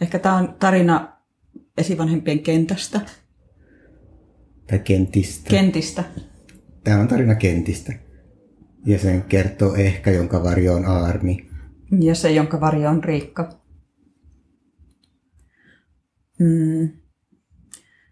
Ehkä 0.00 0.18
tämä 0.18 0.36
on 0.36 0.54
tarina 0.58 1.16
esivanhempien 1.78 2.40
kentästä. 2.40 3.00
Tai 4.66 4.78
kentistä. 4.78 5.50
Kentistä. 5.50 6.04
Tämä 6.84 7.00
on 7.00 7.08
tarina 7.08 7.34
kentistä. 7.34 7.92
Ja 8.86 8.98
sen 8.98 9.22
kertoo 9.22 9.74
ehkä, 9.74 10.10
jonka 10.10 10.42
varjo 10.42 10.74
on 10.74 10.84
Aarmi. 10.84 11.48
Ja 12.00 12.14
se, 12.14 12.32
jonka 12.32 12.60
varjo 12.60 12.90
on 12.90 13.04
Riikka. 13.04 13.60
Mm. 16.38 16.88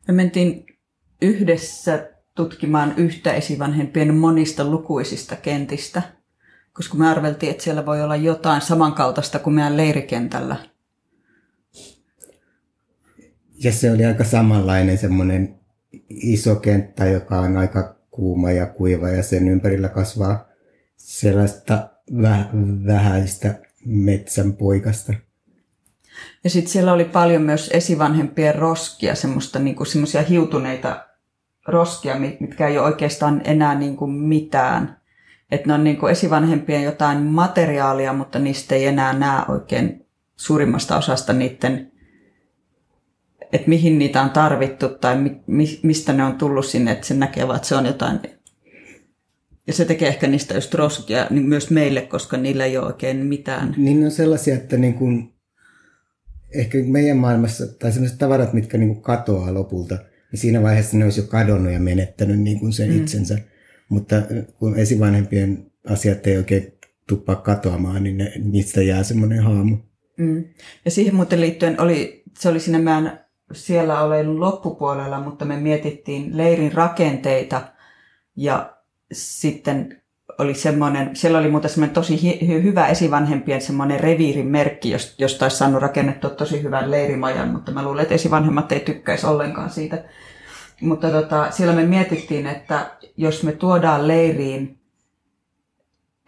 Me 0.09 0.14
mentiin 0.14 0.66
yhdessä 1.23 2.11
tutkimaan 2.35 2.95
yhtä 2.96 3.32
esivanhempien 3.32 4.14
monista 4.14 4.64
lukuisista 4.64 5.37
kentistä, 5.37 6.03
koska 6.73 6.95
me 6.95 7.09
arveltiin, 7.09 7.51
että 7.51 7.64
siellä 7.64 7.87
voi 7.87 8.03
olla 8.03 8.16
jotain 8.16 8.61
samankaltaista 8.61 9.39
kuin 9.39 9.55
meidän 9.55 9.77
leirikentällä. 9.77 10.57
Ja 13.54 13.72
se 13.72 13.90
oli 13.90 14.04
aika 14.04 14.24
samanlainen 14.24 14.98
semmoinen 14.98 15.54
iso 16.10 16.56
kenttä, 16.56 17.06
joka 17.06 17.40
on 17.40 17.56
aika 17.56 17.96
kuuma 18.10 18.50
ja 18.50 18.66
kuiva 18.66 19.08
ja 19.08 19.22
sen 19.22 19.48
ympärillä 19.48 19.88
kasvaa 19.88 20.48
sellaista 20.96 21.88
vä- 22.12 22.86
vähäistä 22.86 23.54
metsän 23.84 24.52
poikasta. 24.52 25.14
Ja 26.44 26.50
sitten 26.50 26.72
siellä 26.72 26.92
oli 26.92 27.04
paljon 27.04 27.42
myös 27.42 27.70
esivanhempien 27.72 28.54
roskia, 28.54 29.14
semmoista 29.14 29.58
niinku, 29.58 29.84
semmoisia 29.84 30.22
hiutuneita 30.22 31.06
roskia, 31.68 32.16
mitkä 32.41 32.68
ei 32.68 32.78
ole 32.78 32.86
oikeastaan 32.86 33.41
enää 33.44 33.74
niinku 33.74 34.06
mitään. 34.06 35.00
Että 35.50 35.66
ne 35.68 35.74
on 35.74 35.84
niinku 35.84 36.06
esivanhempien 36.06 36.82
jotain 36.82 37.22
materiaalia, 37.22 38.12
mutta 38.12 38.38
niistä 38.38 38.74
ei 38.74 38.86
enää 38.86 39.12
näe 39.12 39.42
oikein 39.48 40.06
suurimmasta 40.36 40.96
osasta 40.96 41.32
niiden, 41.32 41.92
että 43.54 43.68
mihin 43.68 43.98
niitä 43.98 44.22
on 44.22 44.30
tarvittu 44.30 44.88
tai 44.88 45.19
mi, 45.19 45.36
mi, 45.47 45.80
mistä 45.83 46.12
ne 46.12 46.24
on 46.24 46.38
tullut 46.38 46.66
sinne, 46.66 46.92
että 46.92 47.06
se 47.06 47.14
näkee 47.14 47.47
vaan, 47.47 47.56
että 47.56 47.69
se 47.69 47.74
on 47.74 47.86
jotain. 47.86 48.20
Ja 49.66 49.72
se 49.72 49.84
tekee 49.84 50.08
ehkä 50.08 50.27
niistä 50.27 50.55
just 50.55 50.74
roskia 50.74 51.27
niin 51.30 51.46
myös 51.46 51.70
meille, 51.70 52.00
koska 52.00 52.36
niillä 52.36 52.64
ei 52.64 52.77
ole 52.77 52.86
oikein 52.86 53.16
mitään. 53.16 53.74
Niin 53.77 54.00
ne 54.00 54.06
on 54.06 54.12
sellaisia, 54.12 54.55
että 54.55 54.77
niin 54.77 54.94
kuin, 54.94 55.34
ehkä 56.55 56.78
meidän 56.78 57.16
maailmassa, 57.16 57.66
tai 57.66 57.92
sellaiset 57.92 58.19
tavarat, 58.19 58.52
mitkä 58.52 58.78
niin 58.78 58.88
kuin 58.88 59.02
katoaa 59.02 59.55
lopulta, 59.55 59.98
niin 60.33 60.41
siinä 60.41 60.62
vaiheessa 60.62 60.96
ne 60.96 61.05
olisi 61.05 61.20
jo 61.20 61.27
kadonnut 61.27 61.72
ja 61.72 61.80
menettänyt 61.80 62.41
niin 62.41 62.61
kuin 62.61 62.72
sen 62.72 62.91
mm. 62.91 62.96
itsensä. 62.96 63.39
Mutta 63.89 64.22
kun 64.58 64.78
esivanhempien 64.78 65.66
asiat 65.86 66.27
ei 66.27 66.36
oikein 66.36 66.72
tuppaa 67.08 67.36
katoamaan, 67.36 68.02
niin 68.02 68.18
ne, 68.18 68.33
niistä 68.44 68.83
jää 68.83 69.02
semmoinen 69.02 69.42
haamu. 69.42 69.77
Mm. 70.16 70.44
Ja 70.84 70.91
siihen 70.91 71.14
muuten 71.14 71.41
liittyen 71.41 71.80
oli, 71.80 72.22
se 72.39 72.48
oli 72.48 72.61
siinä 72.61 72.78
meidän 72.78 73.23
siellä 73.53 74.00
olen 74.00 74.41
loppupuolella, 74.41 75.20
mutta 75.20 75.45
me 75.45 75.56
mietittiin 75.56 76.37
leirin 76.37 76.73
rakenteita 76.73 77.61
ja 78.36 78.77
sitten 79.12 80.03
oli 80.39 80.55
semmoinen, 80.55 81.17
siellä 81.17 81.39
oli 81.39 81.51
muuten 81.51 81.70
semmoinen 81.70 81.95
tosi 81.95 82.23
hi- 82.23 82.62
hyvä 82.62 82.86
esivanhempien 82.86 83.61
semmoinen 83.61 84.01
reviirin 84.01 84.47
merkki, 84.47 84.91
josta 85.19 85.45
olisi 85.45 85.56
saanut 85.56 85.83
rakennettua 85.83 86.31
tosi 86.31 86.62
hyvän 86.62 86.91
leirimajan, 86.91 87.48
mutta 87.48 87.73
mä 87.73 87.83
luulen, 87.83 88.03
että 88.03 88.14
esivanhemmat 88.14 88.73
ei 88.73 88.81
tykkäisi 88.81 89.27
ollenkaan 89.27 89.70
siitä. 89.70 90.05
Mutta 90.81 91.11
tota, 91.11 91.51
siellä 91.51 91.75
me 91.75 91.83
mietittiin, 91.83 92.47
että 92.47 92.91
jos 93.17 93.42
me 93.42 93.53
tuodaan 93.53 94.08
leiriin 94.08 94.79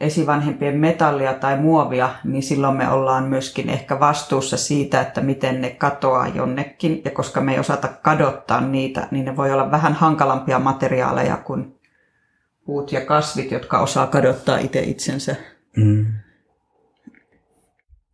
esivanhempien 0.00 0.78
metallia 0.78 1.34
tai 1.34 1.60
muovia, 1.60 2.10
niin 2.24 2.42
silloin 2.42 2.76
me 2.76 2.88
ollaan 2.88 3.24
myöskin 3.24 3.70
ehkä 3.70 4.00
vastuussa 4.00 4.56
siitä, 4.56 5.00
että 5.00 5.20
miten 5.20 5.60
ne 5.60 5.70
katoaa 5.70 6.28
jonnekin. 6.28 7.02
Ja 7.04 7.10
koska 7.10 7.40
me 7.40 7.52
ei 7.52 7.58
osata 7.58 7.88
kadottaa 7.88 8.60
niitä, 8.60 9.08
niin 9.10 9.24
ne 9.24 9.36
voi 9.36 9.52
olla 9.52 9.70
vähän 9.70 9.92
hankalampia 9.92 10.58
materiaaleja 10.58 11.36
kuin 11.36 11.76
puut 12.66 12.92
ja 12.92 13.00
kasvit, 13.00 13.50
jotka 13.50 13.78
osaa 13.78 14.06
kadottaa 14.06 14.58
itse 14.58 14.80
itsensä. 14.80 15.36
Mm. 15.76 16.06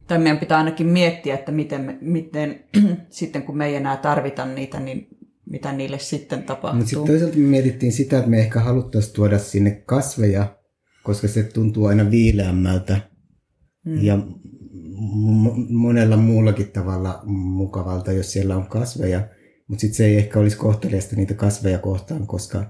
Tai 0.06 0.18
meidän 0.18 0.38
pitää 0.38 0.58
ainakin 0.58 0.86
miettiä, 0.86 1.34
että 1.34 1.52
miten, 1.52 1.80
me, 1.80 1.98
miten 2.00 2.64
sitten 3.10 3.42
kun 3.42 3.56
me 3.56 3.66
ei 3.66 3.76
enää 3.76 3.96
tarvita 3.96 4.46
niitä, 4.46 4.80
niin 4.80 5.08
mitä 5.46 5.72
niille 5.72 5.98
sitten 5.98 6.42
tapahtuu. 6.42 6.78
Mutta 6.78 6.90
sitten 6.90 7.06
toisaalta 7.06 7.36
me 7.36 7.48
mietittiin 7.48 7.92
sitä, 7.92 8.18
että 8.18 8.30
me 8.30 8.38
ehkä 8.38 8.60
haluttaisiin 8.60 9.14
tuoda 9.14 9.38
sinne 9.38 9.70
kasveja, 9.70 10.46
koska 11.02 11.28
se 11.28 11.42
tuntuu 11.42 11.86
aina 11.86 12.10
viileämmältä 12.10 13.00
mm. 13.84 14.02
ja 14.02 14.18
monella 15.68 16.16
muullakin 16.16 16.72
tavalla 16.72 17.22
mukavalta, 17.26 18.12
jos 18.12 18.32
siellä 18.32 18.56
on 18.56 18.66
kasveja. 18.66 19.28
Mutta 19.68 19.80
sitten 19.80 19.96
se 19.96 20.06
ei 20.06 20.16
ehkä 20.16 20.38
olisi 20.38 20.56
kohteliasta 20.56 21.16
niitä 21.16 21.34
kasveja 21.34 21.78
kohtaan, 21.78 22.26
koska 22.26 22.66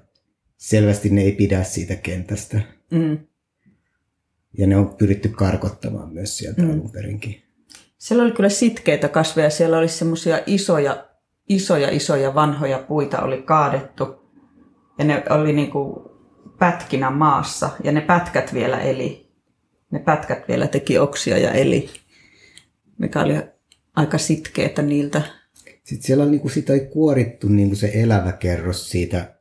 selvästi 0.57 1.11
ne 1.11 1.23
ei 1.23 1.33
pidä 1.33 1.63
siitä 1.63 1.97
kentästä. 1.97 2.61
Mm. 2.91 3.19
Ja 4.59 4.67
ne 4.67 4.77
on 4.77 4.95
pyritty 4.99 5.29
karkottamaan 5.29 6.13
myös 6.13 6.39
sieltä 6.39 6.63
mm. 6.63 6.71
alun 6.71 6.91
perinkin. 6.91 7.43
Siellä 7.99 8.25
oli 8.25 8.33
kyllä 8.33 8.49
sitkeitä 8.49 9.09
kasveja. 9.09 9.51
Siellä 9.51 9.79
oli 9.79 9.89
semmoisia 9.89 10.41
isoja, 10.47 11.09
isoja, 11.49 11.91
isoja 11.91 12.35
vanhoja 12.35 12.79
puita 12.79 13.23
oli 13.23 13.43
kaadettu. 13.43 14.05
Ja 14.99 15.05
ne 15.05 15.23
oli 15.31 15.53
niin 15.53 15.71
kuin 15.71 16.12
pätkinä 16.63 17.11
maassa. 17.11 17.71
Ja 17.85 17.93
ne 17.93 18.01
pätkät 18.01 18.55
vielä 18.55 18.81
eli. 18.81 19.27
Ne 19.91 19.99
pätkät 19.99 20.49
vielä 20.49 20.67
teki 20.67 20.99
oksia 20.99 21.39
ja 21.39 21.51
eli. 21.51 21.91
Mikä 22.99 23.21
oli 23.21 23.33
aika 23.97 24.19
sitkeitä 24.19 24.83
niiltä. 24.83 25.23
Sitten 25.85 26.07
siellä 26.07 26.27
niin 26.27 26.41
kuin 26.41 26.53
sitä 26.53 26.73
kuorittu 26.93 27.49
niin 27.49 27.69
kuin 27.69 27.77
se 27.77 27.91
elävä 27.95 28.33
kerros 28.33 28.91
siitä 28.91 29.35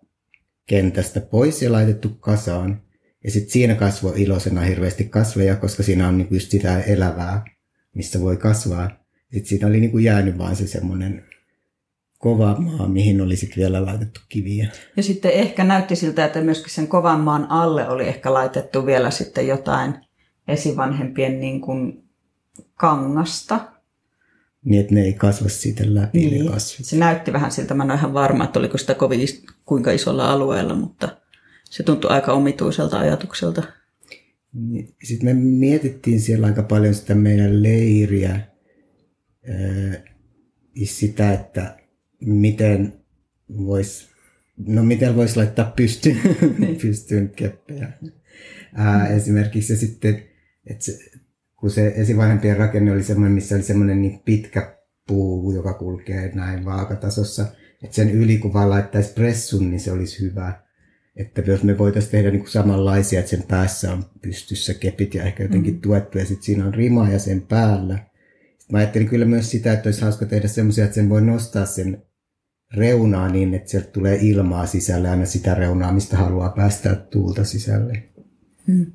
kentästä 0.65 1.21
pois 1.21 1.61
ja 1.61 1.71
laitettu 1.71 2.09
kasaan. 2.09 2.81
Ja 3.23 3.31
sitten 3.31 3.51
siinä 3.51 3.75
kasvoi 3.75 4.21
iloisena 4.21 4.61
hirveästi 4.61 5.03
kasveja, 5.03 5.55
koska 5.55 5.83
siinä 5.83 6.07
on 6.07 6.17
niinku 6.17 6.33
just 6.33 6.51
sitä 6.51 6.81
elävää, 6.81 7.45
missä 7.93 8.21
voi 8.21 8.37
kasvaa. 8.37 8.89
Sitten 9.33 9.49
siinä 9.49 9.67
oli 9.67 9.79
niinku 9.79 9.97
jäänyt 9.97 10.37
vaan 10.37 10.55
se 10.55 10.67
semmoinen 10.67 11.25
kova 12.21 12.55
maa, 12.59 12.87
mihin 12.87 13.21
oli 13.21 13.35
sitten 13.35 13.57
vielä 13.57 13.85
laitettu 13.85 14.19
kiviä. 14.29 14.69
Ja 14.97 15.03
sitten 15.03 15.31
ehkä 15.31 15.63
näytti 15.63 15.95
siltä, 15.95 16.25
että 16.25 16.41
myöskin 16.41 16.73
sen 16.73 16.87
kovan 16.87 17.19
maan 17.19 17.47
alle 17.49 17.89
oli 17.89 18.07
ehkä 18.07 18.33
laitettu 18.33 18.85
vielä 18.85 19.11
sitten 19.11 19.47
jotain 19.47 19.93
esivanhempien 20.47 21.39
niin 21.39 21.61
kuin 21.61 22.03
kangasta 22.75 23.71
niin, 24.65 24.81
että 24.81 24.93
ne 24.93 25.01
ei 25.01 25.13
kasva 25.13 25.49
siitä 25.49 25.83
läpi 25.87 26.19
niin. 26.19 26.45
ne 26.45 26.51
kasvit. 26.51 26.85
Se 26.85 26.95
näytti 26.95 27.33
vähän 27.33 27.51
siltä, 27.51 27.73
mä 27.73 27.83
en 27.83 27.91
ole 27.91 27.99
ihan 27.99 28.13
varma, 28.13 28.43
että 28.43 28.59
oliko 28.59 28.77
sitä 28.77 28.93
kovin 28.93 29.27
kuinka 29.65 29.91
isolla 29.91 30.31
alueella, 30.31 30.75
mutta 30.75 31.17
se 31.69 31.83
tuntui 31.83 32.11
aika 32.11 32.33
omituiselta 32.33 32.99
ajatukselta. 32.99 33.63
Niin, 34.53 34.95
Sitten 35.03 35.25
me 35.25 35.33
mietittiin 35.33 36.21
siellä 36.21 36.47
aika 36.47 36.63
paljon 36.63 36.93
sitä 36.93 37.15
meidän 37.15 37.63
leiriä, 37.63 38.39
sitä, 40.83 41.33
että 41.33 41.77
miten 42.25 42.93
voisi 43.57 44.11
no 44.67 44.83
miten 44.83 45.15
voisi 45.15 45.37
laittaa 45.37 45.73
pystyyn, 45.75 46.19
niin. 46.57 46.77
pystyyn 46.81 47.29
keppejä. 47.29 47.91
Ää, 48.73 49.07
esimerkiksi 49.07 49.75
se 49.75 49.79
sitten, 49.79 50.23
että 50.65 50.85
se, 50.85 50.97
kun 51.55 51.71
se 51.71 51.93
esivanhempien 51.95 52.57
rakenne 52.57 52.91
oli 52.91 53.03
semmoinen, 53.03 53.33
missä 53.33 53.55
oli 53.55 53.63
semmoinen 53.63 54.01
niin 54.01 54.19
pitkä 54.19 54.77
puu, 55.07 55.51
joka 55.51 55.73
kulkee 55.73 56.31
näin 56.35 56.65
vaakatasossa, 56.65 57.45
että 57.83 57.95
sen 57.95 58.11
yli 58.11 58.37
kun 58.37 58.53
vaan 58.53 58.69
laittaisi 58.69 59.13
pressun, 59.13 59.69
niin 59.69 59.79
se 59.79 59.91
olisi 59.91 60.21
hyvä. 60.21 60.61
Että 61.15 61.41
jos 61.41 61.63
me 61.63 61.77
voitaisiin 61.77 62.11
tehdä 62.11 62.31
niin 62.31 62.39
kuin 62.39 62.51
samanlaisia, 62.51 63.19
että 63.19 63.29
sen 63.29 63.43
päässä 63.47 63.93
on 63.93 64.05
pystyssä 64.21 64.73
kepit 64.73 65.13
ja 65.13 65.23
ehkä 65.23 65.43
jotenkin 65.43 65.73
mm. 65.73 65.81
tuettu 65.81 66.17
ja 66.17 66.25
sitten 66.25 66.43
siinä 66.43 66.65
on 66.65 66.73
rima 66.73 67.09
ja 67.09 67.19
sen 67.19 67.41
päällä. 67.41 67.95
Sitten 67.95 68.67
mä 68.71 68.77
ajattelin 68.77 69.09
kyllä 69.09 69.25
myös 69.25 69.51
sitä, 69.51 69.73
että 69.73 69.87
olisi 69.87 70.01
hauska 70.01 70.25
tehdä 70.25 70.47
semmoisia, 70.47 70.83
että 70.83 70.95
sen 70.95 71.09
voi 71.09 71.21
nostaa 71.21 71.65
sen 71.65 72.03
reunaa 72.73 73.29
niin, 73.29 73.53
että 73.53 73.69
sieltä 73.69 73.91
tulee 73.91 74.17
ilmaa 74.21 74.65
sisälle 74.65 75.09
aina 75.09 75.25
sitä 75.25 75.53
reunaa, 75.53 75.91
mistä 75.91 76.17
haluaa 76.17 76.49
päästää 76.49 76.95
tuulta 76.95 77.43
sisälle. 77.43 78.03
Mm. 78.67 78.85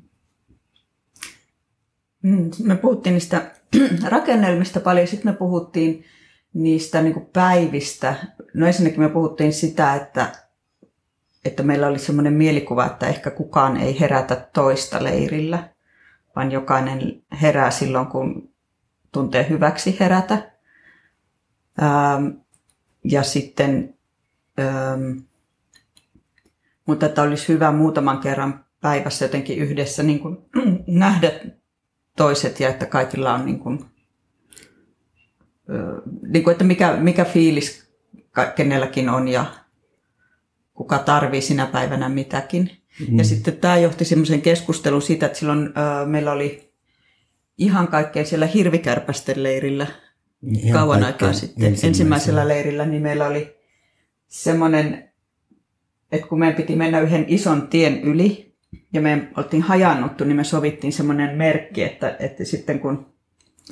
Mm, 2.21 2.51
me 2.63 2.75
puhuttiin 2.75 3.13
niistä 3.13 3.51
rakennelmista 4.09 4.79
paljon, 4.79 5.07
sitten 5.07 5.31
me 5.31 5.37
puhuttiin 5.37 6.03
niistä 6.53 7.01
niin 7.01 7.29
päivistä. 7.33 8.15
No 8.53 8.67
ensinnäkin 8.67 8.99
me 8.99 9.09
puhuttiin 9.09 9.53
sitä, 9.53 9.95
että, 9.95 10.31
että 11.45 11.63
meillä 11.63 11.87
oli 11.87 11.99
semmoinen 11.99 12.33
mielikuva, 12.33 12.85
että 12.85 13.07
ehkä 13.07 13.31
kukaan 13.31 13.77
ei 13.77 13.99
herätä 13.99 14.47
toista 14.53 15.03
leirillä, 15.03 15.69
vaan 16.35 16.51
jokainen 16.51 17.23
herää 17.41 17.71
silloin, 17.71 18.07
kun 18.07 18.49
tuntee 19.11 19.49
hyväksi 19.49 19.97
herätä. 19.99 20.51
Ähm, 21.81 22.27
ja 23.03 23.23
sitten, 23.23 23.93
ähm, 24.59 25.17
mutta 26.85 27.05
että 27.05 27.21
olisi 27.21 27.47
hyvä 27.47 27.71
muutaman 27.71 28.19
kerran 28.19 28.65
päivässä 28.81 29.25
jotenkin 29.25 29.57
yhdessä 29.57 30.03
niin 30.03 30.19
kuin 30.19 30.37
nähdä 30.87 31.31
toiset 32.17 32.59
ja 32.59 32.69
että 32.69 32.85
kaikilla 32.85 33.33
on 33.33 33.45
niin 33.45 33.59
kuin, 33.59 33.85
niin 36.27 36.43
kuin, 36.43 36.51
että 36.51 36.63
mikä, 36.63 36.95
mikä 36.95 37.25
fiilis 37.25 37.87
kenelläkin 38.55 39.09
on 39.09 39.27
ja 39.27 39.45
kuka 40.73 40.99
tarvii 40.99 41.41
sinä 41.41 41.65
päivänä 41.65 42.09
mitäkin. 42.09 42.71
Mm. 43.09 43.17
Ja 43.17 43.23
sitten 43.23 43.57
tämä 43.57 43.77
johti 43.77 44.05
semmoisen 44.05 44.41
keskustelun 44.41 45.01
siitä, 45.01 45.25
että 45.25 45.37
silloin 45.37 45.67
ö, 45.67 46.05
meillä 46.05 46.31
oli 46.31 46.73
ihan 47.57 47.87
kaikkein 47.87 48.25
siellä 48.25 48.45
hirvikärpästen 48.45 49.43
leirillä 49.43 49.87
ihan 50.43 50.79
kauan 50.79 51.03
aikaa 51.03 51.33
sitten 51.33 51.75
ensimmäisellä 51.83 52.47
leirillä, 52.47 52.85
niin 52.85 53.01
meillä 53.01 53.27
oli 53.27 53.57
semmoinen, 54.27 55.09
että 56.11 56.27
kun 56.27 56.39
meidän 56.39 56.55
piti 56.55 56.75
mennä 56.75 56.99
yhden 56.99 57.25
ison 57.27 57.67
tien 57.67 58.01
yli 58.01 58.55
ja 58.93 59.01
me 59.01 59.27
oltiin 59.37 59.61
hajannuttu, 59.61 60.23
niin 60.23 60.35
me 60.35 60.43
sovittiin 60.43 60.93
semmoinen 60.93 61.37
merkki, 61.37 61.83
että, 61.83 62.15
että 62.19 62.45
sitten 62.45 62.79
kun 62.79 63.13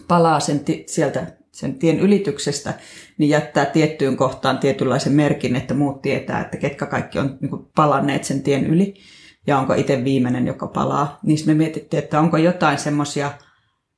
palaa 0.08 0.40
sen 0.40 0.62
sieltä 0.86 1.28
sen 1.52 1.76
tien 1.76 2.00
ylityksestä, 2.00 2.74
niin 3.18 3.30
jättää 3.30 3.66
tiettyyn 3.66 4.18
kohtaan 4.18 4.58
tietynlaisen 4.58 5.14
merkin, 5.14 5.56
että 5.56 5.74
muut 5.74 6.02
tietää, 6.02 6.42
että 6.42 6.58
ketkä 6.58 6.86
kaikki 6.86 7.20
on 7.20 7.38
niin 7.42 7.68
palanneet 7.76 8.24
sen 8.24 8.44
tien 8.44 8.66
yli 8.66 8.94
ja 9.48 9.58
onko 9.58 9.74
itse 9.74 10.04
viimeinen, 10.04 10.48
joka 10.48 10.68
palaa. 10.68 11.20
Niin 11.24 11.40
me 11.46 11.54
mietittiin, 11.54 12.04
että 12.04 12.20
onko 12.20 12.38
jotain 12.38 12.78
semmoisia, 12.78 13.32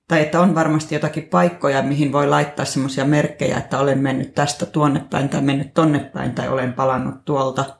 tai 0.08 0.22
että 0.22 0.42
on 0.42 0.56
varmasti 0.56 0.96
jotakin 0.96 1.24
paikkoja, 1.24 1.84
mihin 1.84 2.12
voi 2.12 2.28
laittaa 2.28 2.66
semmoisia 2.66 3.06
merkkejä, 3.06 3.58
että 3.58 3.80
olen 3.80 4.00
mennyt 4.00 4.36
tästä 4.36 4.66
tuonne 4.66 5.04
päin 5.10 5.30
tai 5.30 5.42
mennyt 5.42 5.74
tonne 5.74 6.00
päin 6.00 6.32
tai 6.32 6.48
olen 6.48 6.74
palannut 6.74 7.26
tuolta. 7.26 7.80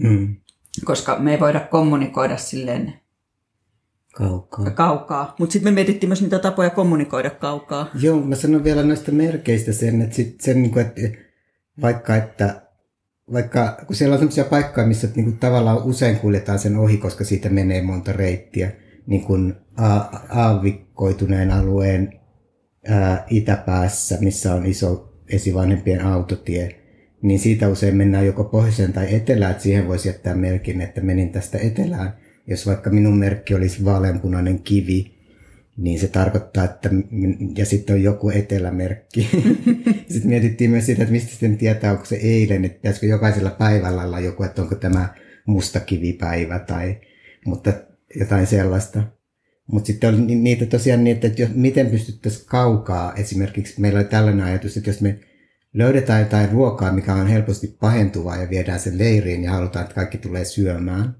Mm. 0.00 0.36
Koska 0.84 1.18
me 1.18 1.32
ei 1.32 1.40
voida 1.40 1.60
kommunikoida 1.60 2.36
silleen 2.36 2.94
Kaukaa. 4.14 4.70
Kaukaa. 4.70 5.34
Mutta 5.38 5.52
sitten 5.52 5.72
me 5.72 5.74
mietittiin 5.74 6.10
myös 6.10 6.22
niitä 6.22 6.38
tapoja 6.38 6.70
kommunikoida 6.70 7.30
kaukaa. 7.30 7.90
Joo, 8.00 8.20
mä 8.20 8.34
sanon 8.34 8.64
vielä 8.64 8.82
noista 8.82 9.12
merkeistä 9.12 9.72
sen, 9.72 10.02
että, 10.02 10.16
sit 10.16 10.40
sen, 10.40 10.62
niin 10.62 10.72
kuin, 10.72 10.86
että 10.86 11.00
vaikka 11.82 12.16
että 12.16 12.62
vaikka 13.32 13.78
kun 13.86 13.96
siellä 13.96 14.12
on 14.12 14.18
sellaisia 14.18 14.44
paikkoja, 14.44 14.86
missä 14.86 15.08
niin 15.14 15.24
kuin, 15.24 15.38
tavallaan 15.38 15.82
usein 15.82 16.16
kuljetaan 16.16 16.58
sen 16.58 16.76
ohi, 16.76 16.96
koska 16.96 17.24
siitä 17.24 17.48
menee 17.48 17.82
monta 17.82 18.12
reittiä, 18.12 18.72
niin 19.06 19.24
kuin 19.24 19.54
aavikkoituneen 20.28 21.50
alueen 21.50 22.20
ää, 22.88 23.26
itäpäässä, 23.30 24.18
missä 24.20 24.54
on 24.54 24.66
iso 24.66 25.12
esivanhempien 25.28 26.00
autotie, 26.00 26.80
niin 27.22 27.38
siitä 27.38 27.68
usein 27.68 27.96
mennään 27.96 28.26
joko 28.26 28.44
pohjoiseen 28.44 28.92
tai 28.92 29.14
etelään, 29.14 29.50
että 29.50 29.62
siihen 29.62 29.88
voisi 29.88 30.08
jättää 30.08 30.34
merkin, 30.34 30.80
että 30.80 31.00
menin 31.00 31.32
tästä 31.32 31.58
etelään 31.58 32.24
jos 32.46 32.66
vaikka 32.66 32.90
minun 32.90 33.18
merkki 33.18 33.54
olisi 33.54 33.84
vaaleanpunainen 33.84 34.62
kivi, 34.62 35.14
niin 35.76 36.00
se 36.00 36.08
tarkoittaa, 36.08 36.64
että 36.64 36.90
ja 37.56 37.66
sitten 37.66 37.94
on 37.94 38.02
joku 38.02 38.30
etelämerkki. 38.30 39.28
sitten 40.10 40.28
mietittiin 40.28 40.70
myös 40.70 40.86
sitä, 40.86 41.02
että 41.02 41.12
mistä 41.12 41.30
sitten 41.30 41.58
tietää, 41.58 41.92
onko 41.92 42.04
se 42.04 42.16
eilen, 42.16 42.64
että 42.64 42.76
pitäisikö 42.76 43.06
jokaisella 43.06 43.50
päivällä 43.50 44.02
olla 44.02 44.20
joku, 44.20 44.42
että 44.42 44.62
onko 44.62 44.74
tämä 44.74 45.08
musta 45.46 45.80
kivipäivä 45.80 46.58
tai, 46.58 46.96
mutta 47.46 47.72
jotain 48.16 48.46
sellaista. 48.46 49.02
Mutta 49.72 49.86
sitten 49.86 50.14
on 50.14 50.26
niitä 50.26 50.66
tosiaan 50.66 51.04
niin, 51.04 51.18
että 51.22 51.42
jos, 51.42 51.50
miten 51.54 51.86
pystyttäisiin 51.86 52.46
kaukaa, 52.46 53.14
esimerkiksi 53.14 53.80
meillä 53.80 53.98
oli 53.98 54.08
tällainen 54.08 54.46
ajatus, 54.46 54.76
että 54.76 54.90
jos 54.90 55.00
me 55.00 55.18
löydetään 55.74 56.20
jotain 56.20 56.50
ruokaa, 56.50 56.92
mikä 56.92 57.14
on 57.14 57.26
helposti 57.26 57.76
pahentuvaa 57.80 58.36
ja 58.36 58.50
viedään 58.50 58.80
sen 58.80 58.98
leiriin 58.98 59.44
ja 59.44 59.52
halutaan, 59.52 59.82
että 59.82 59.94
kaikki 59.94 60.18
tulee 60.18 60.44
syömään, 60.44 61.16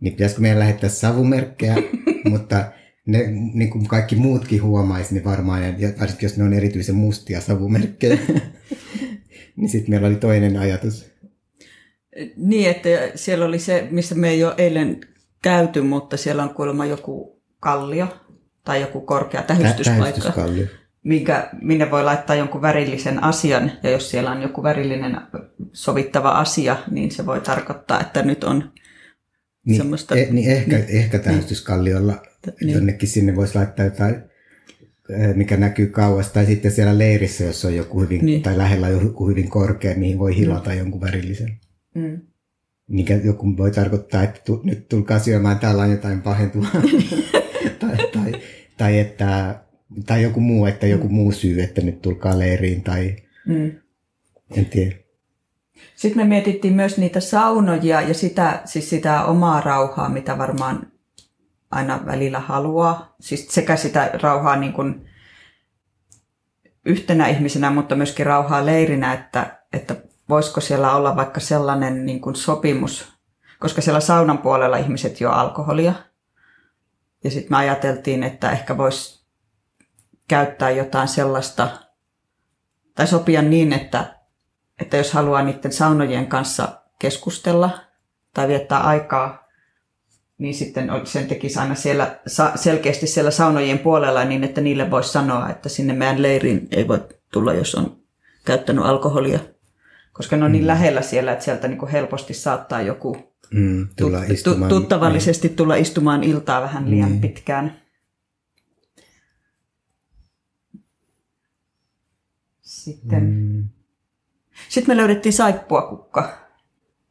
niin 0.00 0.12
pitäisikö 0.12 0.40
meidän 0.40 0.58
lähettää 0.58 0.90
savumerkkejä, 0.90 1.76
mutta 2.30 2.72
ne, 3.06 3.26
niin 3.54 3.70
kuin 3.70 3.88
kaikki 3.88 4.16
muutkin 4.16 4.62
huomaisi, 4.62 5.14
niin 5.14 5.24
varmaan, 5.24 5.80
ja 5.80 5.88
varsinkin 6.00 6.26
jos 6.26 6.36
ne 6.36 6.44
on 6.44 6.52
erityisen 6.52 6.94
mustia 6.94 7.40
savumerkkejä, 7.40 8.18
niin 9.56 9.68
sitten 9.68 9.90
meillä 9.90 10.08
oli 10.08 10.16
toinen 10.16 10.56
ajatus. 10.56 11.10
Niin, 12.36 12.70
että 12.70 12.88
siellä 13.14 13.44
oli 13.44 13.58
se, 13.58 13.88
missä 13.90 14.14
me 14.14 14.28
ei 14.28 14.44
ole 14.44 14.54
eilen 14.58 15.00
käyty, 15.46 15.82
mutta 15.82 16.16
siellä 16.16 16.42
on 16.42 16.54
kuulemma 16.54 16.86
joku 16.86 17.42
kallio 17.60 18.08
tai 18.64 18.80
joku 18.80 19.00
korkea 19.00 19.42
tähystyspaikka, 19.42 20.32
minkä, 21.02 21.48
minne 21.62 21.90
voi 21.90 22.04
laittaa 22.04 22.36
jonkun 22.36 22.62
värillisen 22.62 23.24
asian, 23.24 23.72
ja 23.82 23.90
jos 23.90 24.10
siellä 24.10 24.30
on 24.30 24.42
joku 24.42 24.62
värillinen 24.62 25.16
sovittava 25.72 26.30
asia, 26.30 26.76
niin 26.90 27.10
se 27.10 27.26
voi 27.26 27.40
tarkoittaa, 27.40 28.00
että 28.00 28.22
nyt 28.22 28.44
on 28.44 28.72
niin, 29.66 29.76
semmoista... 29.76 30.16
E, 30.16 30.26
niin 30.30 30.50
ehkä, 30.50 30.76
niin, 30.76 30.88
ehkä 30.88 31.18
tähystyskalliolla 31.18 32.22
niin. 32.60 32.74
jonnekin 32.74 33.08
sinne 33.08 33.36
voisi 33.36 33.54
laittaa 33.54 33.84
jotain, 33.84 34.14
eh, 35.10 35.34
mikä 35.34 35.56
näkyy 35.56 35.86
kauas, 35.86 36.32
tai 36.32 36.46
sitten 36.46 36.70
siellä 36.70 36.98
leirissä, 36.98 37.44
jos 37.44 37.64
on 37.64 37.76
joku 37.76 38.00
hyvin, 38.00 38.26
niin. 38.26 38.42
tai 38.42 38.58
lähellä 38.58 38.88
joku 38.88 39.28
hyvin 39.28 39.48
korkea, 39.48 39.96
mihin 39.96 40.18
voi 40.18 40.36
hilata 40.36 40.70
mm. 40.70 40.78
jonkun 40.78 41.00
värillisen. 41.00 41.60
Mm. 41.94 42.20
Mikä 42.88 43.14
joku 43.14 43.56
voi 43.56 43.70
tarkoittaa, 43.70 44.22
että 44.22 44.40
tu, 44.44 44.60
nyt 44.64 44.88
tulkaa 44.88 45.18
syömään, 45.18 45.58
täällä 45.58 45.82
on 45.82 45.90
jotain 45.90 46.22
pahentuvaa. 46.22 46.70
tai, 47.80 47.96
tai, 48.12 48.32
tai, 48.76 48.98
että, 48.98 49.60
tai 50.06 50.22
joku 50.22 50.40
muu, 50.40 50.66
että 50.66 50.86
joku 50.86 51.08
muu 51.08 51.32
syy, 51.32 51.62
että 51.62 51.80
nyt 51.80 52.02
tulkaa 52.02 52.38
leiriin, 52.38 52.82
tai 52.82 53.16
mm. 53.46 53.72
en 54.56 54.66
tiedä. 54.66 54.96
Sitten 55.96 56.22
me 56.22 56.28
mietittiin 56.28 56.74
myös 56.74 56.98
niitä 56.98 57.20
saunoja 57.20 58.00
ja 58.00 58.14
sitä, 58.14 58.62
siis 58.64 58.90
sitä 58.90 59.24
omaa 59.24 59.60
rauhaa, 59.60 60.08
mitä 60.08 60.38
varmaan 60.38 60.92
aina 61.70 62.00
välillä 62.06 62.40
haluaa. 62.40 63.14
Siis 63.20 63.48
sekä 63.48 63.76
sitä 63.76 64.10
rauhaa 64.22 64.56
niin 64.56 64.72
kuin 64.72 65.06
yhtenä 66.86 67.28
ihmisenä, 67.28 67.70
mutta 67.70 67.96
myöskin 67.96 68.26
rauhaa 68.26 68.66
leirinä, 68.66 69.12
että, 69.12 69.60
että 69.72 69.96
voisiko 70.28 70.60
siellä 70.60 70.92
olla 70.92 71.16
vaikka 71.16 71.40
sellainen 71.40 72.06
niin 72.06 72.20
kuin 72.20 72.36
sopimus, 72.36 73.12
koska 73.58 73.80
siellä 73.80 74.00
saunan 74.00 74.38
puolella 74.38 74.76
ihmiset 74.76 75.20
jo 75.20 75.30
alkoholia. 75.30 75.94
Ja 77.24 77.30
sitten 77.30 77.52
me 77.52 77.56
ajateltiin, 77.56 78.22
että 78.22 78.50
ehkä 78.50 78.78
voisi 78.78 79.26
käyttää 80.28 80.70
jotain 80.70 81.08
sellaista, 81.08 81.68
tai 82.94 83.06
sopia 83.06 83.42
niin, 83.42 83.72
että 83.72 84.16
että 84.80 84.96
jos 84.96 85.12
haluaa 85.12 85.42
niiden 85.42 85.72
saunojen 85.72 86.26
kanssa 86.26 86.68
keskustella 86.98 87.70
tai 88.34 88.48
viettää 88.48 88.80
aikaa, 88.80 89.48
niin 90.38 90.54
sitten 90.54 90.90
sen 91.04 91.26
tekisi 91.26 91.58
aina 91.58 91.74
siellä, 91.74 92.20
selkeästi 92.54 93.06
siellä 93.06 93.30
saunojen 93.30 93.78
puolella 93.78 94.24
niin, 94.24 94.44
että 94.44 94.60
niille 94.60 94.90
voisi 94.90 95.12
sanoa, 95.12 95.48
että 95.48 95.68
sinne 95.68 95.92
meidän 95.92 96.22
leiriin 96.22 96.68
ei 96.70 96.88
voi 96.88 97.00
tulla, 97.32 97.54
jos 97.54 97.74
on 97.74 97.96
käyttänyt 98.44 98.84
alkoholia. 98.84 99.38
Koska 100.16 100.36
ne 100.36 100.44
on 100.44 100.52
niin 100.52 100.64
mm. 100.64 100.66
lähellä 100.66 101.02
siellä, 101.02 101.32
että 101.32 101.44
sieltä 101.44 101.68
niin 101.68 101.88
helposti 101.88 102.34
saattaa 102.34 102.82
joku 102.82 103.16
mm, 103.50 103.88
tulla 103.96 104.20
tut, 104.20 104.30
istumaan, 104.30 104.68
tuttavallisesti 104.68 105.48
niin. 105.48 105.56
tulla 105.56 105.74
istumaan 105.74 106.24
iltaa 106.24 106.62
vähän 106.62 106.90
liian 106.90 107.12
mm. 107.12 107.20
pitkään. 107.20 107.80
Sitten 112.60 113.24
mm. 113.24 113.68
Sitten 114.68 114.96
me 114.96 114.96
löydettiin 114.96 115.32
saippuakukka, 115.32 116.38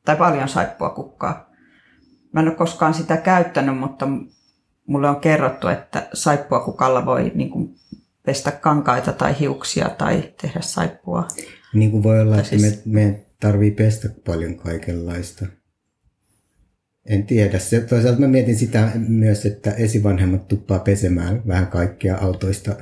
tai 0.05 0.15
paljon 0.15 0.49
saippuakukkaa. 0.49 1.49
Mä 2.33 2.39
en 2.41 2.47
ole 2.47 2.55
koskaan 2.55 2.93
sitä 2.93 3.17
käyttänyt, 3.17 3.77
mutta 3.77 4.07
mulle 4.87 5.09
on 5.09 5.21
kerrottu, 5.21 5.67
että 5.67 6.07
saippuakukalla 6.13 7.05
voi 7.05 7.31
niin 7.35 7.49
kuin, 7.49 7.75
pestä 8.25 8.51
kankaita 8.51 9.13
tai 9.13 9.39
hiuksia 9.39 9.89
tai 9.89 10.33
tehdä 10.41 10.61
saippua. 10.61 11.27
Niin 11.75 11.91
kuin 11.91 12.03
voi 12.03 12.21
olla, 12.21 12.37
että 12.37 12.49
siis... 12.49 12.61
me, 12.61 12.81
me 12.85 13.25
tarvii 13.39 13.71
pestä 13.71 14.09
paljon 14.25 14.55
kaikenlaista. 14.55 15.45
En 17.05 17.25
tiedä. 17.25 17.59
Se, 17.59 17.81
toisaalta 17.81 18.19
mä 18.19 18.27
mietin 18.27 18.55
sitä 18.55 18.91
myös, 19.07 19.45
että 19.45 19.71
esivanhemmat 19.71 20.47
tuppaa 20.47 20.79
pesemään 20.79 21.47
vähän 21.47 21.67
kaikkia 21.67 22.17
autoista 22.17 22.75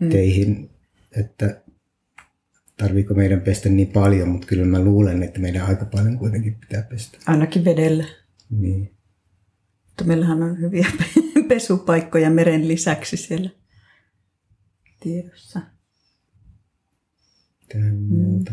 mm. 0.00 0.08
teihin. 0.08 0.70
Että 1.16 1.62
tarviiko 2.76 3.14
meidän 3.14 3.40
pestä 3.40 3.68
niin 3.68 3.88
paljon, 3.88 4.28
mutta 4.28 4.46
kyllä 4.46 4.64
mä 4.64 4.80
luulen, 4.80 5.22
että 5.22 5.40
meidän 5.40 5.66
aika 5.66 5.84
paljon 5.84 6.18
kuitenkin 6.18 6.54
pitää 6.54 6.82
pestä. 6.82 7.18
Ainakin 7.26 7.64
vedellä. 7.64 8.04
Niin. 8.50 8.90
Mutta 9.86 10.04
meillähän 10.04 10.42
on 10.42 10.60
hyviä 10.60 10.86
pesupaikkoja 11.48 12.30
meren 12.30 12.68
lisäksi 12.68 13.16
siellä 13.16 13.50
tiedossa. 15.00 15.60
Tähän 17.72 17.94
mm. 17.94 18.18
muuta. 18.18 18.52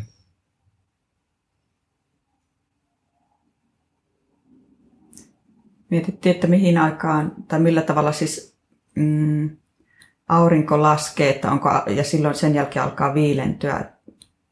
Mietittiin, 5.90 6.36
että 6.36 6.48
mihin 6.48 6.78
aikaan, 6.78 7.36
tai 7.48 7.60
millä 7.60 7.82
tavalla 7.82 8.12
siis 8.12 8.58
mm, 8.96 9.58
aurinko 10.28 10.82
laskee, 10.82 11.30
että 11.30 11.52
onko, 11.52 11.70
ja 11.96 12.04
silloin 12.04 12.36
sen 12.36 12.56
jälkeen 12.56 12.86
alkaa 12.86 13.14
viilentyä. 13.14 13.92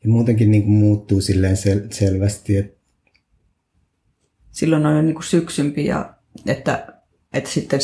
Ja 0.03 0.10
muutenkin 0.10 0.51
niin 0.51 0.63
kuin 0.63 0.75
muuttuu 0.75 1.22
silleen 1.22 1.55
sel- 1.55 1.93
selvästi. 1.93 2.57
Että... 2.57 2.77
Silloin 4.51 4.86
on 4.86 4.95
jo 4.95 5.01
niin 5.01 5.15
kuin 5.15 5.24
syksympi 5.24 5.86
ja 5.86 6.13
että, 6.45 6.88
että, 7.34 7.50
sitten, 7.50 7.79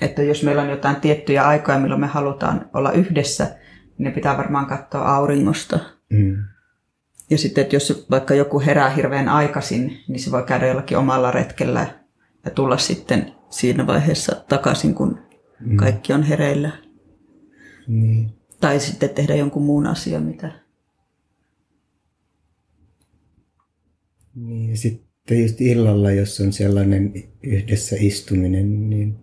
että 0.00 0.22
jos 0.22 0.42
meillä 0.42 0.62
on 0.62 0.70
jotain 0.70 0.96
tiettyjä 0.96 1.46
aikoja, 1.46 1.78
milloin 1.78 2.00
me 2.00 2.06
halutaan 2.06 2.70
olla 2.74 2.92
yhdessä, 2.92 3.44
niin 3.44 4.04
ne 4.04 4.10
pitää 4.10 4.36
varmaan 4.36 4.66
katsoa 4.66 5.14
auringosta. 5.14 5.80
Mm. 6.12 6.36
Ja 7.30 7.38
sitten, 7.38 7.62
että 7.62 7.76
jos 7.76 8.06
vaikka 8.10 8.34
joku 8.34 8.60
herää 8.60 8.90
hirveän 8.90 9.28
aikaisin, 9.28 9.98
niin 10.08 10.20
se 10.20 10.30
voi 10.30 10.42
käydä 10.42 10.66
jollakin 10.66 10.98
omalla 10.98 11.30
retkellä 11.30 12.04
ja 12.44 12.50
tulla 12.50 12.78
sitten 12.78 13.32
siinä 13.50 13.86
vaiheessa 13.86 14.44
takaisin, 14.48 14.94
kun 14.94 15.18
mm. 15.60 15.76
kaikki 15.76 16.12
on 16.12 16.22
hereillä. 16.22 16.70
Niin. 17.86 18.30
Tai 18.60 18.80
sitten 18.80 19.10
tehdä 19.10 19.34
jonkun 19.34 19.62
muun 19.62 19.86
asian, 19.86 20.22
mitä... 20.22 20.62
Niin, 24.34 24.70
ja 24.70 24.76
sitten 24.76 25.42
just 25.42 25.60
illalla, 25.60 26.12
jos 26.12 26.40
on 26.40 26.52
sellainen 26.52 27.12
yhdessä 27.42 27.96
istuminen, 27.98 28.90
niin, 28.90 29.18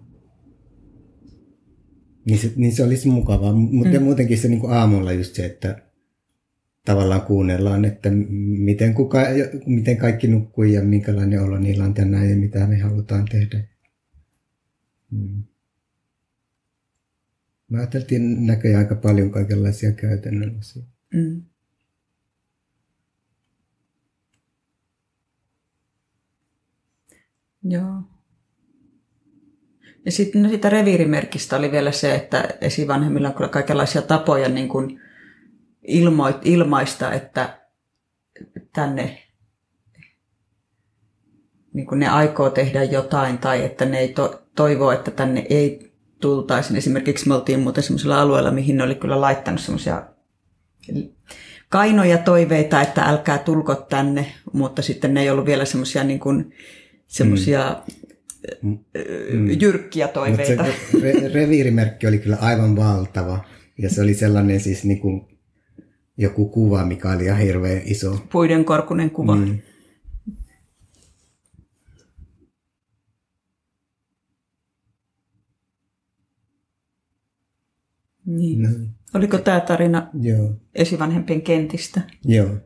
niin, 2.26 2.40
se, 2.40 2.52
niin 2.56 2.76
se 2.76 2.84
olisi 2.84 3.08
mukavaa. 3.08 3.54
Mutta 3.54 4.00
mm. 4.00 4.04
muutenkin 4.04 4.38
se 4.38 4.48
niin 4.48 4.60
kuin 4.60 4.74
aamulla 4.74 5.12
just 5.12 5.36
se, 5.36 5.46
että 5.46 5.89
tavallaan 6.90 7.22
kuunnellaan, 7.22 7.86
että 7.86 8.10
miten, 8.40 8.94
kuka, 8.94 9.20
miten 9.66 9.98
kaikki 9.98 10.28
nukkuu 10.28 10.64
ja 10.64 10.82
minkälainen 10.82 11.42
olo 11.42 11.58
niillä 11.58 11.84
on 11.84 11.94
tänään 11.94 12.30
ja 12.30 12.36
mitä 12.36 12.68
me 12.68 12.78
halutaan 12.78 13.26
tehdä. 13.26 13.64
Mm. 15.12 15.44
Mä 17.70 17.78
ajattelin 17.78 18.48
näköjään 18.48 18.84
aika 18.84 18.96
paljon 18.96 19.32
kaikenlaisia 19.32 19.92
käytännön 19.92 20.58
asioita. 20.60 20.92
Mm. 21.14 21.42
Joo. 27.64 28.02
Ja 30.06 30.12
sitten 30.12 30.44
no 30.44 30.50
siitä 30.50 30.70
reviirimerkistä 30.70 31.58
oli 31.58 31.72
vielä 31.72 31.92
se, 31.92 32.16
että 32.16 32.50
esivanhemmilla 32.62 33.28
on 33.28 33.36
kyllä 33.36 33.50
kaikenlaisia 33.50 34.02
tapoja 34.02 34.50
niin 34.50 34.70
kuin 34.70 35.09
ilmoit, 35.90 36.38
ilmaista, 36.44 37.14
että 37.14 37.60
tänne 38.74 39.18
niin 41.74 41.88
kuin 41.88 42.00
ne 42.00 42.08
aikoo 42.08 42.50
tehdä 42.50 42.84
jotain 42.84 43.38
tai 43.38 43.66
että 43.66 43.86
ne 43.86 44.00
ei 44.00 44.08
to, 44.08 44.42
toivoo, 44.56 44.92
että 44.92 45.12
tänne 45.12 45.46
ei 45.50 45.92
tultaisiin. 46.22 46.78
Esimerkiksi 46.78 47.28
me 47.28 47.36
oltiin 47.36 47.60
muuten 47.60 47.84
semmoisella 47.84 48.22
alueella, 48.22 48.52
mihin 48.52 48.78
ne 48.78 48.84
oli 48.84 48.96
kyllä 48.96 49.22
laittanut 49.22 49.62
semmoisia 49.62 50.04
kainoja 51.70 52.18
toiveita, 52.18 52.82
että 52.82 53.02
älkää 53.02 53.38
tulko 53.38 53.76
tänne, 53.76 54.26
mutta 54.54 54.82
sitten 54.82 55.14
ne 55.14 55.22
ei 55.22 55.30
ollut 55.30 55.46
vielä 55.46 55.66
semmoisia 55.66 56.04
niin 56.04 56.20
kuin, 56.20 56.54
semmoisia 57.08 57.84
mm. 58.62 58.78
mm. 59.34 59.62
jyrkkiä 59.62 60.08
toiveita. 60.08 60.64
Mutta 60.64 60.80
se 60.92 61.12
re- 61.12 61.34
reviirimerkki 61.34 62.08
oli 62.08 62.18
kyllä 62.18 62.38
aivan 62.42 62.76
valtava. 62.76 63.46
Ja 63.78 63.90
se 63.90 64.02
oli 64.02 64.14
sellainen 64.14 64.60
siis 64.60 64.84
niin 64.84 65.00
kuin 65.00 65.29
joku 66.20 66.50
kuva, 66.50 66.86
mikä 66.86 67.10
oli 67.12 67.24
ihan 67.26 67.40
hirveän 67.40 67.82
iso. 67.86 68.20
Puiden 68.32 68.66
korkunen 68.66 69.12
kuva. 69.12 69.36
Mm. 69.36 69.60
Niin. 78.26 78.62
No. 78.62 78.70
Oliko 79.14 79.38
tämä 79.38 79.60
tarina 79.60 80.10
Joo. 80.22 80.54
esivanhempien 80.76 81.42
kentistä? 81.42 82.02
Joo. 82.26 82.58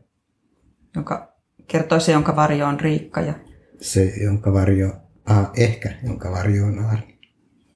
Jonka 0.94 1.36
kertoi 1.66 2.00
se, 2.00 2.12
jonka 2.12 2.36
varjo 2.36 2.66
on 2.66 2.80
Riikka. 2.80 3.20
Ja... 3.20 3.34
Se, 3.80 4.12
jonka 4.24 4.52
varjo, 4.52 4.92
ah, 5.24 5.50
ehkä 5.56 5.94
jonka 6.02 6.30
varjo 6.30 6.66
on 6.66 6.78
Aarni. 6.78 7.13